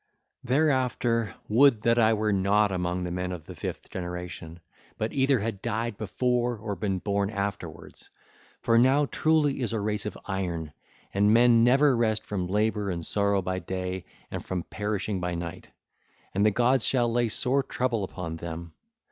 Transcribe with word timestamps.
(ll. 0.43 0.49
170 0.49 1.03
201) 1.29 1.29
Thereafter, 1.29 1.41
would 1.47 1.81
that 1.83 1.99
I 1.99 2.13
were 2.13 2.33
not 2.33 2.71
among 2.71 3.03
the 3.03 3.11
men 3.11 3.31
of 3.31 3.45
the 3.45 3.53
fifth 3.53 3.91
generation, 3.91 4.59
but 4.97 5.13
either 5.13 5.37
had 5.37 5.61
died 5.61 5.95
before 5.99 6.57
or 6.57 6.75
been 6.75 6.97
born 6.97 7.29
afterwards. 7.29 8.09
For 8.61 8.79
now 8.79 9.05
truly 9.05 9.61
is 9.61 9.73
a 9.73 9.79
race 9.79 10.07
of 10.07 10.17
iron, 10.25 10.73
and 11.13 11.31
men 11.35 11.63
never 11.63 11.95
rest 11.95 12.23
from 12.25 12.47
labour 12.47 12.89
and 12.89 13.05
sorrow 13.05 13.43
by 13.43 13.59
day, 13.59 14.05
and 14.31 14.43
from 14.43 14.63
perishing 14.63 15.19
by 15.19 15.35
night; 15.35 15.67
and 16.33 16.43
the 16.43 16.49
gods 16.49 16.83
shall 16.83 17.11
lay 17.13 17.27
sore 17.29 17.61
trouble 17.61 18.03
upon 18.03 18.37
them. 18.37 18.73